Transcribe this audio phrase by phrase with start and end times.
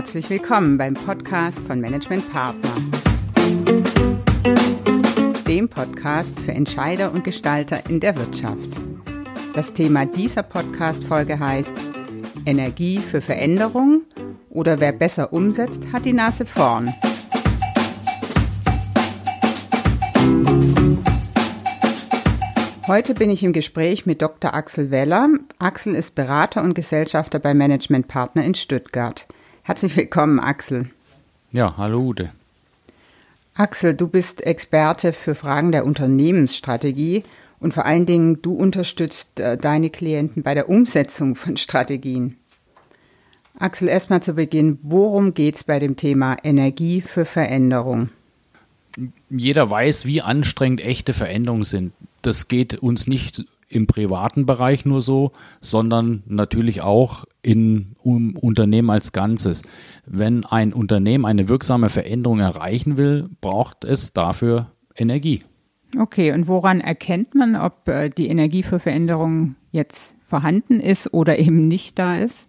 [0.00, 2.70] Herzlich willkommen beim Podcast von Management Partner.
[5.46, 8.80] Dem Podcast für Entscheider und Gestalter in der Wirtschaft.
[9.52, 11.74] Das Thema dieser Podcast-Folge heißt
[12.46, 14.04] Energie für Veränderung
[14.48, 16.88] oder wer besser umsetzt, hat die Nase vorn.
[22.86, 24.54] Heute bin ich im Gespräch mit Dr.
[24.54, 25.28] Axel Weller.
[25.58, 29.26] Axel ist Berater und Gesellschafter bei Management Partner in Stuttgart.
[29.70, 30.90] Herzlich willkommen, Axel.
[31.52, 32.32] Ja, hallo Ute.
[33.54, 37.22] Axel, du bist Experte für Fragen der Unternehmensstrategie
[37.60, 42.36] und vor allen Dingen du unterstützt äh, deine Klienten bei der Umsetzung von Strategien.
[43.60, 48.08] Axel, erstmal zu Beginn, worum geht es bei dem Thema Energie für Veränderung?
[49.28, 55.00] Jeder weiß, wie anstrengend echte Veränderungen sind das geht uns nicht im privaten Bereich nur
[55.00, 59.62] so, sondern natürlich auch in um Unternehmen als Ganzes.
[60.06, 65.40] Wenn ein Unternehmen eine wirksame Veränderung erreichen will, braucht es dafür Energie.
[65.98, 71.38] Okay, und woran erkennt man, ob äh, die Energie für Veränderung jetzt vorhanden ist oder
[71.38, 72.48] eben nicht da ist?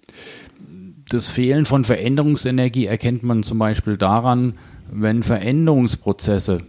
[1.09, 4.53] Das Fehlen von Veränderungsenergie erkennt man zum Beispiel daran,
[4.91, 6.63] wenn Veränderungsprozesse,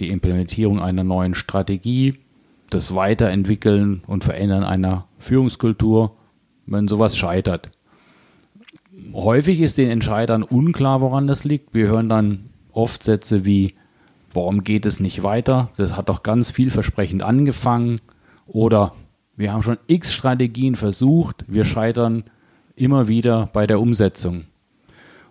[0.00, 2.14] die Implementierung einer neuen Strategie,
[2.74, 6.16] das Weiterentwickeln und Verändern einer Führungskultur,
[6.66, 7.70] wenn sowas scheitert.
[9.12, 11.72] Häufig ist den Entscheidern unklar, woran das liegt.
[11.74, 13.74] Wir hören dann oft Sätze wie,
[14.32, 15.70] warum geht es nicht weiter?
[15.76, 18.00] Das hat doch ganz vielversprechend angefangen.
[18.46, 18.92] Oder
[19.36, 22.24] wir haben schon x Strategien versucht, wir scheitern
[22.76, 24.44] immer wieder bei der Umsetzung.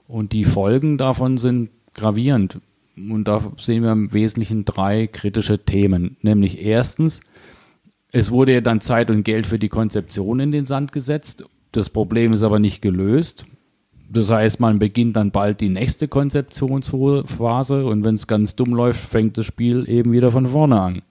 [0.07, 2.59] Und die Folgen davon sind gravierend.
[2.95, 6.17] Und da sehen wir im Wesentlichen drei kritische Themen.
[6.21, 7.21] Nämlich erstens,
[8.11, 11.45] es wurde ja dann Zeit und Geld für die Konzeption in den Sand gesetzt.
[11.71, 13.45] Das Problem ist aber nicht gelöst.
[14.09, 19.09] Das heißt, man beginnt dann bald die nächste Konzeptionsphase und wenn es ganz dumm läuft,
[19.09, 21.01] fängt das Spiel eben wieder von vorne an.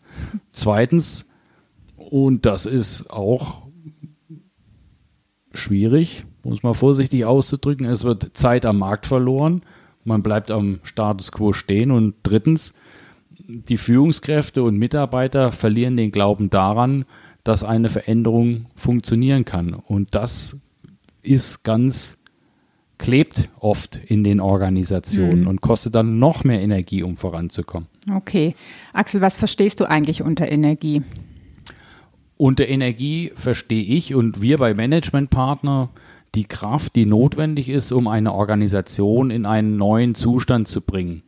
[0.53, 1.28] Zweitens,
[1.97, 3.62] und das ist auch
[5.53, 9.62] schwierig, muss man vorsichtig auszudrücken, es wird Zeit am Markt verloren
[10.04, 11.90] man bleibt am Status quo stehen.
[11.90, 12.74] Und drittens,
[13.38, 17.04] die Führungskräfte und Mitarbeiter verlieren den Glauben daran,
[17.44, 19.74] dass eine Veränderung funktionieren kann.
[19.74, 20.60] Und das
[21.22, 22.18] ist ganz,
[22.98, 25.46] klebt oft in den Organisationen mhm.
[25.48, 27.88] und kostet dann noch mehr Energie, um voranzukommen.
[28.14, 28.54] Okay.
[28.92, 31.02] Axel, was verstehst du eigentlich unter Energie?
[32.36, 35.90] Unter Energie verstehe ich und wir bei Managementpartner
[36.34, 41.22] die Kraft, die notwendig ist, um eine Organisation in einen neuen Zustand zu bringen.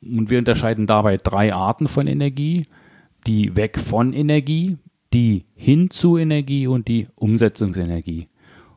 [0.00, 2.66] Und wir unterscheiden dabei drei Arten von Energie.
[3.26, 4.78] Die weg von Energie,
[5.12, 8.28] die hin zu Energie und die Umsetzungsenergie.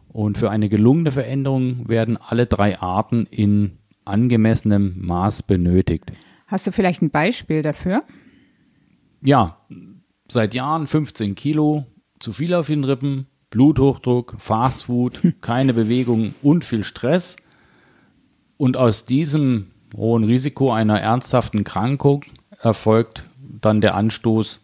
[0.10, 6.12] Und für eine gelungene Veränderung werden alle drei Arten in angemessenem Maß benötigt.
[6.48, 8.02] Hast du vielleicht ein Beispiel dafür?
[9.22, 9.58] Ja,
[10.28, 11.86] seit Jahren 15 Kilo
[12.20, 17.36] zu viel auf den Rippen, Bluthochdruck, Fastfood, keine Bewegung und viel Stress.
[18.58, 22.26] Und aus diesem hohen Risiko einer ernsthaften Krankung
[22.62, 23.26] erfolgt
[23.62, 24.62] dann der Anstoß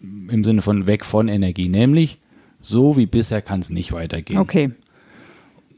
[0.00, 2.18] im Sinne von weg von Energie, nämlich
[2.60, 4.38] so wie bisher kann es nicht weitergehen.
[4.38, 4.72] Okay.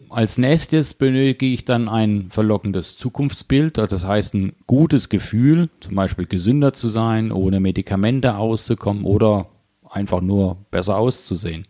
[0.09, 6.27] Als nächstes benötige ich dann ein verlockendes Zukunftsbild, das heißt ein gutes Gefühl, zum Beispiel
[6.27, 9.49] gesünder zu sein, ohne Medikamente auszukommen oder
[9.91, 11.67] einfach nur besser auszusehen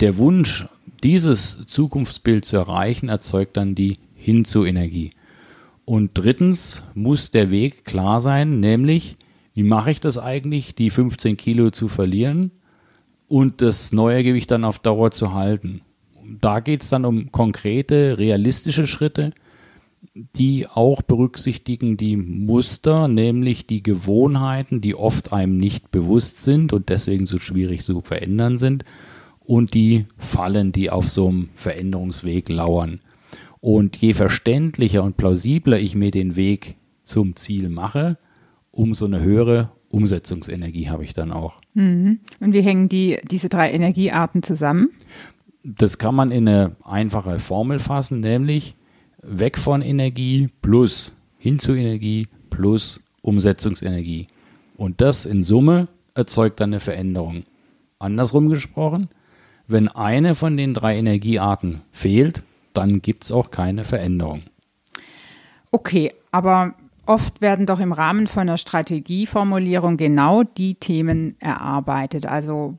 [0.00, 0.66] der Wunsch,
[1.02, 5.12] dieses Zukunftsbild zu erreichen, erzeugt dann die Hinzu-Energie.
[5.84, 9.16] Und drittens muss der Weg klar sein, nämlich,
[9.54, 12.50] wie mache ich das eigentlich, die 15 Kilo zu verlieren
[13.26, 15.80] und das neue Gewicht dann auf Dauer zu halten.
[16.40, 19.32] Da geht es dann um konkrete, realistische Schritte,
[20.14, 26.88] die auch berücksichtigen die Muster, nämlich die Gewohnheiten, die oft einem nicht bewusst sind und
[26.88, 28.84] deswegen so schwierig zu verändern sind
[29.48, 33.00] und die Fallen, die auf so einem Veränderungsweg lauern.
[33.60, 38.18] Und je verständlicher und plausibler ich mir den Weg zum Ziel mache,
[38.70, 41.62] umso eine höhere Umsetzungsenergie habe ich dann auch.
[41.72, 42.20] Mhm.
[42.40, 44.90] Und wie hängen die, diese drei Energiearten zusammen?
[45.64, 48.76] Das kann man in eine einfache Formel fassen, nämlich
[49.22, 54.26] weg von Energie plus hin zu Energie plus Umsetzungsenergie.
[54.76, 57.44] Und das in Summe erzeugt dann eine Veränderung.
[57.98, 59.08] Andersrum gesprochen,
[59.68, 62.42] wenn eine von den drei Energiearten fehlt,
[62.74, 64.42] dann gibt es auch keine Veränderung.
[65.70, 66.74] Okay, aber
[67.08, 72.26] Oft werden doch im Rahmen von einer Strategieformulierung genau die Themen erarbeitet.
[72.26, 72.76] Also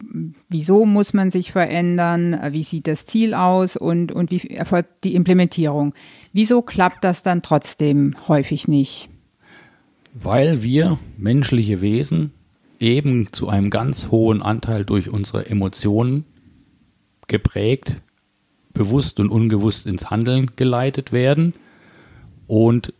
[0.47, 5.15] wieso muss man sich verändern, wie sieht das Ziel aus und, und wie erfolgt die
[5.15, 5.95] Implementierung.
[6.31, 9.09] Wieso klappt das dann trotzdem häufig nicht?
[10.13, 12.31] Weil wir menschliche Wesen
[12.79, 16.23] eben zu einem ganz hohen Anteil durch unsere Emotionen
[17.29, 18.01] geprägt,
[18.73, 21.53] bewusst und ungewusst ins Handeln geleitet werden.
[22.47, 22.93] Und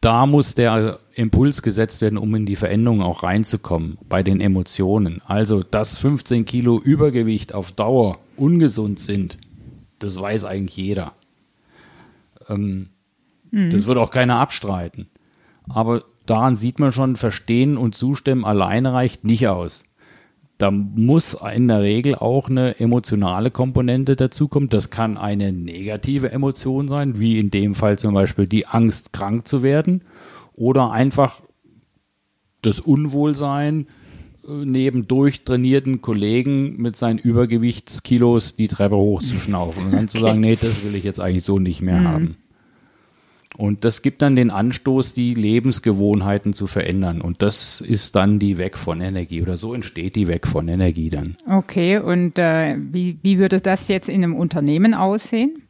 [0.00, 5.20] da muss der Impuls gesetzt werden, um in die Veränderung auch reinzukommen bei den Emotionen.
[5.26, 9.38] Also, dass 15 Kilo Übergewicht auf Dauer ungesund sind,
[9.98, 11.12] das weiß eigentlich jeder.
[12.48, 12.90] Ähm,
[13.50, 13.70] mhm.
[13.70, 15.08] Das wird auch keiner abstreiten.
[15.68, 19.84] Aber daran sieht man schon, Verstehen und Zustimmen alleine reicht nicht aus.
[20.58, 24.68] Da muss in der Regel auch eine emotionale Komponente dazukommen.
[24.68, 29.46] Das kann eine negative Emotion sein, wie in dem Fall zum Beispiel die Angst, krank
[29.46, 30.02] zu werden,
[30.54, 31.40] oder einfach
[32.62, 33.86] das Unwohlsein,
[34.48, 40.58] äh, neben durchtrainierten Kollegen mit seinen Übergewichtskilos die Treppe hochzuschnaufen und dann zu sagen, nee,
[40.60, 42.08] das will ich jetzt eigentlich so nicht mehr mhm.
[42.08, 42.36] haben.
[43.58, 47.20] Und das gibt dann den Anstoß, die Lebensgewohnheiten zu verändern.
[47.20, 51.10] Und das ist dann die Weg von Energie oder so entsteht die Weg von Energie
[51.10, 51.36] dann.
[51.44, 55.64] Okay, und äh, wie, wie würde das jetzt in einem Unternehmen aussehen?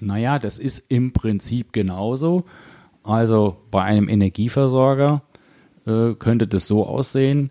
[0.00, 2.44] Naja, das ist im Prinzip genauso.
[3.04, 5.22] Also bei einem Energieversorger
[5.86, 7.50] äh, könnte das so aussehen,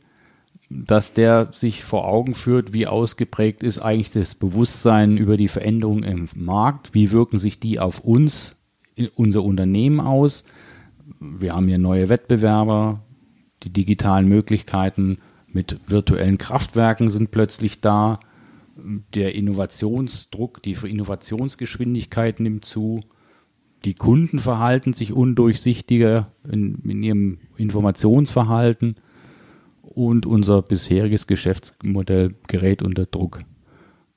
[0.69, 6.03] dass der sich vor Augen führt, wie ausgeprägt ist eigentlich das Bewusstsein über die Veränderungen
[6.03, 8.57] im Markt, wie wirken sich die auf uns
[9.15, 10.45] unser Unternehmen aus.
[11.19, 13.01] Wir haben hier neue Wettbewerber,
[13.63, 18.19] die digitalen Möglichkeiten mit virtuellen Kraftwerken sind plötzlich da.
[19.13, 23.01] Der Innovationsdruck, die Innovationsgeschwindigkeit nimmt zu.
[23.85, 28.95] Die Kunden verhalten sich undurchsichtiger in, in ihrem Informationsverhalten
[29.81, 33.43] und unser bisheriges Geschäftsmodell gerät unter Druck.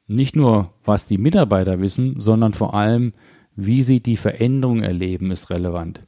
[0.08, 3.12] Nicht nur, was die Mitarbeiter wissen, sondern vor allem,
[3.60, 6.00] wie sie die Veränderung erleben, ist relevant.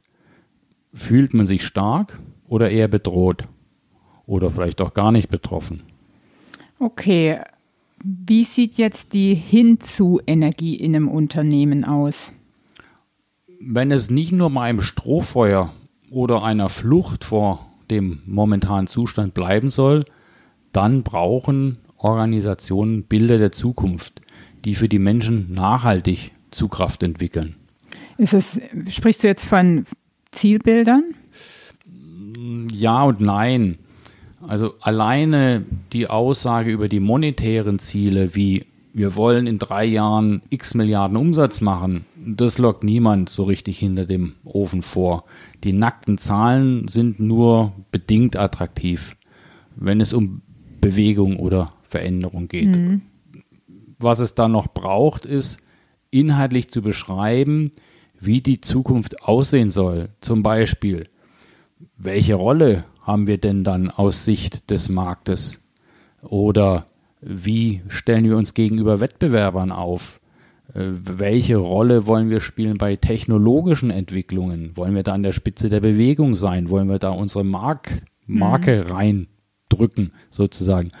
[0.93, 2.17] Fühlt man sich stark
[2.47, 3.43] oder eher bedroht?
[4.25, 5.83] Oder vielleicht auch gar nicht betroffen?
[6.79, 7.41] Okay.
[8.01, 12.31] Wie sieht jetzt die Hinzu-Energie in einem Unternehmen aus?
[13.59, 15.73] Wenn es nicht nur bei einem Strohfeuer
[16.09, 20.05] oder einer Flucht vor dem momentanen Zustand bleiben soll,
[20.71, 24.21] dann brauchen Organisationen Bilder der Zukunft,
[24.63, 27.55] die für die Menschen nachhaltig Zugkraft entwickeln.
[28.17, 29.85] Ist es, sprichst du jetzt von
[30.31, 31.15] Zielbildern?
[32.71, 33.79] Ja und nein.
[34.47, 35.63] Also alleine
[35.93, 41.61] die Aussage über die monetären Ziele, wie wir wollen in drei Jahren x Milliarden Umsatz
[41.61, 45.23] machen, das lockt niemand so richtig hinter dem Ofen vor.
[45.63, 49.15] Die nackten Zahlen sind nur bedingt attraktiv,
[49.75, 50.41] wenn es um
[50.81, 52.75] Bewegung oder Veränderung geht.
[52.75, 53.01] Mhm.
[53.97, 55.60] Was es da noch braucht, ist
[56.11, 57.71] inhaltlich zu beschreiben,
[58.19, 60.09] wie die Zukunft aussehen soll.
[60.21, 61.07] Zum Beispiel,
[61.97, 65.61] welche Rolle haben wir denn dann aus Sicht des Marktes?
[66.21, 66.85] Oder
[67.21, 70.21] wie stellen wir uns gegenüber Wettbewerbern auf?
[70.73, 74.77] Äh, welche Rolle wollen wir spielen bei technologischen Entwicklungen?
[74.77, 76.69] Wollen wir da an der Spitze der Bewegung sein?
[76.69, 78.91] Wollen wir da unsere Mark Marke mhm.
[78.91, 80.91] reindrücken, sozusagen?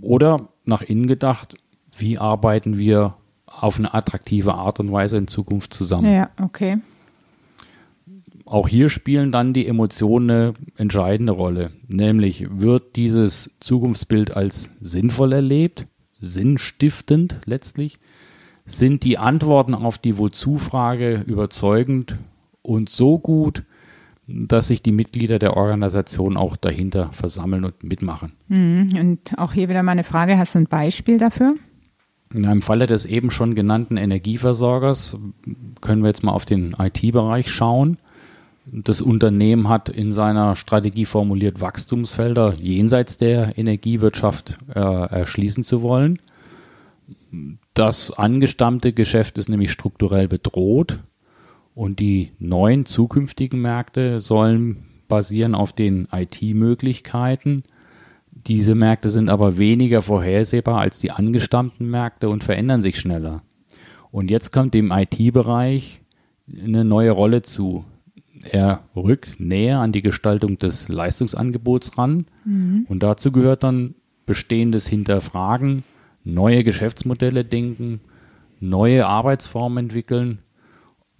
[0.00, 1.56] Oder nach innen gedacht,
[1.96, 6.12] wie arbeiten wir auf eine attraktive Art und Weise in Zukunft zusammen.
[6.12, 6.76] Ja, okay.
[8.44, 11.70] Auch hier spielen dann die Emotionen eine entscheidende Rolle.
[11.88, 15.86] Nämlich wird dieses Zukunftsbild als sinnvoll erlebt,
[16.20, 17.98] sinnstiftend letztlich?
[18.64, 22.16] Sind die Antworten auf die Wozu-Frage überzeugend
[22.62, 23.64] und so gut,
[24.26, 28.32] dass sich die Mitglieder der Organisation auch dahinter versammeln und mitmachen?
[28.48, 28.90] Mhm.
[28.98, 31.52] Und auch hier wieder meine Frage, hast du ein Beispiel dafür?
[32.32, 35.16] Na, Im Falle des eben schon genannten Energieversorgers
[35.80, 37.98] können wir jetzt mal auf den IT-Bereich schauen.
[38.66, 46.18] Das Unternehmen hat in seiner Strategie formuliert, Wachstumsfelder jenseits der Energiewirtschaft äh, erschließen zu wollen.
[47.74, 50.98] Das angestammte Geschäft ist nämlich strukturell bedroht
[51.76, 57.62] und die neuen zukünftigen Märkte sollen basieren auf den IT-Möglichkeiten
[58.44, 63.42] diese Märkte sind aber weniger vorhersehbar als die angestammten Märkte und verändern sich schneller.
[64.10, 66.02] Und jetzt kommt dem IT-Bereich
[66.62, 67.84] eine neue Rolle zu.
[68.50, 72.86] Er rückt näher an die Gestaltung des Leistungsangebots ran mhm.
[72.88, 73.94] und dazu gehört dann
[74.26, 75.82] bestehendes Hinterfragen,
[76.22, 78.00] neue Geschäftsmodelle denken,
[78.60, 80.40] neue Arbeitsformen entwickeln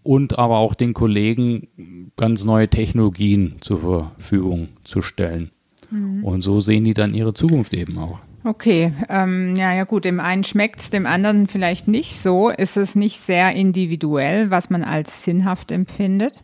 [0.03, 5.51] und aber auch den Kollegen ganz neue Technologien zur Verfügung zu stellen.
[5.91, 6.25] Mhm.
[6.25, 8.21] Und so sehen die dann ihre Zukunft eben auch.
[8.45, 12.49] Okay, ähm, ja, ja gut, dem einen schmeckt es, dem anderen vielleicht nicht so.
[12.49, 16.35] Ist es nicht sehr individuell, was man als sinnhaft empfindet?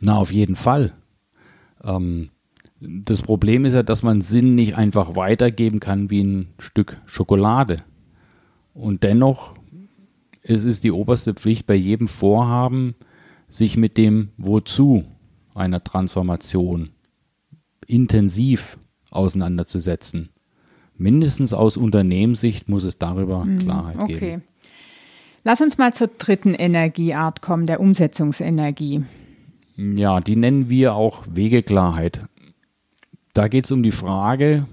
[0.00, 0.92] Na, auf jeden Fall.
[1.84, 2.30] Ähm,
[2.80, 7.84] das Problem ist ja, dass man Sinn nicht einfach weitergeben kann wie ein Stück Schokolade.
[8.74, 9.54] Und dennoch
[10.42, 12.94] es ist die oberste Pflicht bei jedem Vorhaben,
[13.48, 15.04] sich mit dem Wozu
[15.54, 16.90] einer Transformation
[17.86, 18.78] intensiv
[19.12, 20.30] auseinanderzusetzen.
[20.96, 24.18] Mindestens aus Unternehmenssicht muss es darüber hm, Klarheit okay.
[24.18, 24.42] geben.
[25.44, 29.02] Lass uns mal zur dritten Energieart kommen, der Umsetzungsenergie.
[29.76, 32.20] Ja, die nennen wir auch Wegeklarheit.
[33.34, 34.66] Da geht es um die Frage,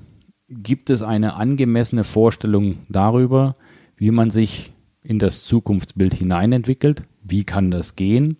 [0.50, 3.56] gibt es eine angemessene Vorstellung darüber,
[3.96, 7.04] wie man sich in das Zukunftsbild hineinentwickelt?
[7.24, 8.38] Wie kann das gehen?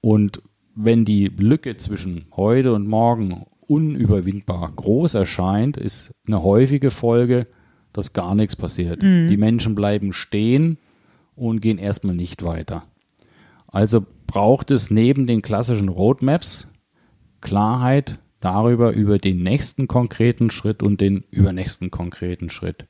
[0.00, 0.42] Und
[0.74, 7.46] wenn die Lücke zwischen heute und morgen unüberwindbar groß erscheint, ist eine häufige Folge,
[7.92, 9.02] dass gar nichts passiert.
[9.02, 9.28] Mhm.
[9.28, 10.78] Die Menschen bleiben stehen
[11.36, 12.84] und gehen erstmal nicht weiter.
[13.68, 16.68] Also braucht es neben den klassischen Roadmaps
[17.40, 22.86] Klarheit darüber, über den nächsten konkreten Schritt und den übernächsten konkreten Schritt.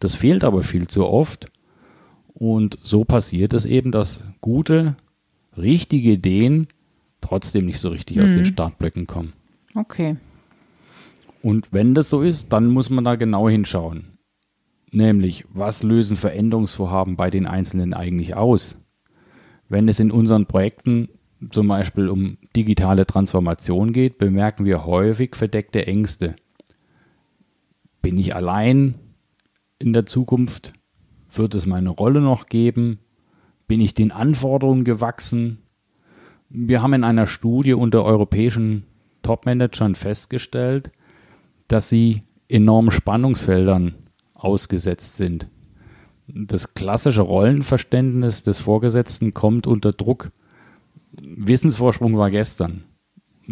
[0.00, 1.46] Das fehlt aber viel zu oft.
[2.28, 4.96] Und so passiert es eben, dass gute,
[5.56, 6.68] richtige Ideen
[7.20, 8.22] trotzdem nicht so richtig mhm.
[8.22, 8.46] aus den mhm.
[8.46, 9.34] Startblöcken kommen.
[9.76, 10.16] Okay.
[11.42, 14.18] Und wenn das so ist, dann muss man da genau hinschauen.
[14.90, 18.78] Nämlich, was lösen Veränderungsvorhaben bei den Einzelnen eigentlich aus?
[19.68, 21.08] Wenn es in unseren Projekten
[21.50, 26.36] zum Beispiel um digitale Transformation geht, bemerken wir häufig verdeckte Ängste.
[28.00, 28.94] Bin ich allein
[29.78, 30.72] in der Zukunft?
[31.30, 33.00] Wird es meine Rolle noch geben?
[33.68, 35.58] Bin ich den Anforderungen gewachsen?
[36.48, 38.84] Wir haben in einer Studie unter europäischen
[39.26, 40.92] Topmanagern festgestellt,
[41.66, 43.96] dass sie enormen Spannungsfeldern
[44.34, 45.48] ausgesetzt sind.
[46.28, 50.30] Das klassische Rollenverständnis des Vorgesetzten kommt unter Druck.
[51.20, 52.84] Wissensvorsprung war gestern.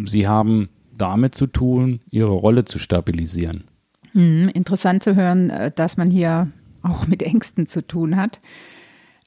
[0.05, 3.65] Sie haben damit zu tun, ihre Rolle zu stabilisieren.
[4.13, 6.51] Hm, interessant zu hören, äh, dass man hier
[6.83, 8.39] auch mit Ängsten zu tun hat.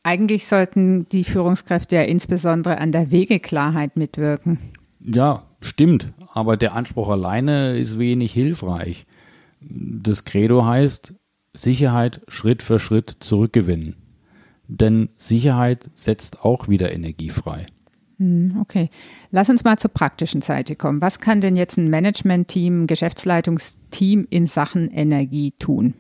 [0.03, 4.59] Eigentlich sollten die Führungskräfte ja insbesondere an der Wegeklarheit mitwirken.
[5.01, 6.13] Ja, stimmt.
[6.33, 9.07] Aber der Anspruch alleine ist wenig hilfreich.
[9.61, 11.15] Das Credo heißt,
[11.55, 13.97] Sicherheit Schritt für Schritt zurückgewinnen.
[14.69, 17.67] Denn Sicherheit setzt auch wieder Energie frei.
[18.19, 18.91] Hm, okay.
[19.31, 21.01] Lass uns mal zur praktischen Seite kommen.
[21.01, 25.95] Was kann denn jetzt ein Management-Team, Geschäftsleitungsteam in Sachen Energie tun?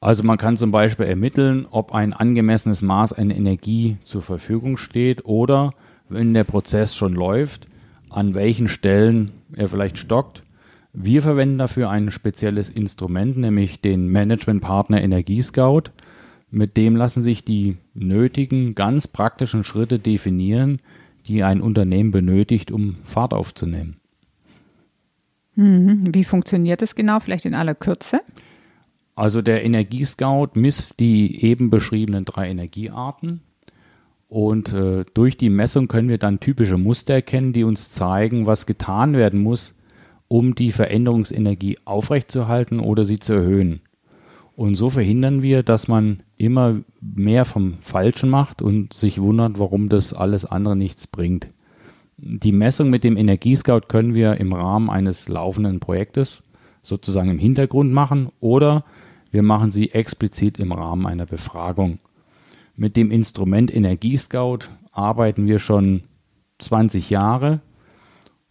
[0.00, 5.26] Also man kann zum Beispiel ermitteln, ob ein angemessenes Maß an Energie zur Verfügung steht
[5.26, 5.72] oder,
[6.08, 7.66] wenn der Prozess schon läuft,
[8.10, 10.42] an welchen Stellen er vielleicht stockt.
[10.92, 15.84] Wir verwenden dafür ein spezielles Instrument, nämlich den Managementpartner Energiescout.
[16.50, 20.80] Mit dem lassen sich die nötigen, ganz praktischen Schritte definieren,
[21.26, 23.96] die ein Unternehmen benötigt, um Fahrt aufzunehmen.
[25.54, 26.12] Mhm.
[26.12, 27.20] Wie funktioniert das genau?
[27.20, 28.20] Vielleicht in aller Kürze?
[29.14, 33.42] Also der Energiescout misst die eben beschriebenen drei Energiearten
[34.30, 38.64] und äh, durch die Messung können wir dann typische Muster erkennen, die uns zeigen, was
[38.64, 39.74] getan werden muss,
[40.28, 43.80] um die Veränderungsenergie aufrechtzuerhalten oder sie zu erhöhen.
[44.54, 49.88] Und so verhindern wir, dass man immer mehr vom Falschen macht und sich wundert, warum
[49.88, 51.48] das alles andere nichts bringt.
[52.16, 56.44] Die Messung mit dem Energiescout können wir im Rahmen eines laufenden Projektes
[56.84, 58.84] sozusagen im Hintergrund machen oder
[59.32, 61.98] wir machen sie explizit im Rahmen einer Befragung.
[62.76, 66.02] Mit dem Instrument Energiescout arbeiten wir schon
[66.58, 67.60] 20 Jahre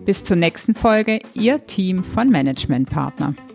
[0.04, 3.34] Bis zur nächsten Folge, Ihr Team von Managementpartner.
[3.34, 3.47] Partner.